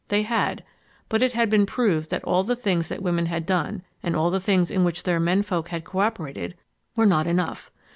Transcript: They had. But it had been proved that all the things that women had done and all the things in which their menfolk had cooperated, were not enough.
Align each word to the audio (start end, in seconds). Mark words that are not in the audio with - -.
They 0.07 0.23
had. 0.23 0.63
But 1.09 1.21
it 1.21 1.33
had 1.33 1.47
been 1.51 1.67
proved 1.67 2.09
that 2.09 2.23
all 2.23 2.43
the 2.43 2.55
things 2.55 2.87
that 2.87 3.03
women 3.03 3.27
had 3.27 3.45
done 3.45 3.83
and 4.01 4.15
all 4.15 4.31
the 4.31 4.39
things 4.39 4.71
in 4.71 4.83
which 4.83 5.03
their 5.03 5.19
menfolk 5.19 5.67
had 5.67 5.83
cooperated, 5.85 6.55
were 6.95 7.05
not 7.05 7.27
enough. 7.27 7.69